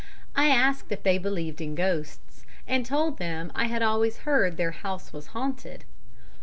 [0.35, 4.71] I asked if they believed in ghosts, and told them I had always heard their
[4.71, 5.85] house was haunted.